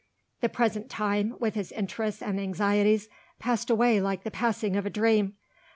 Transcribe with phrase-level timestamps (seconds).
[0.39, 3.07] The present time, with its interests and anxieties,
[3.37, 5.35] passed away like the passing of a dream.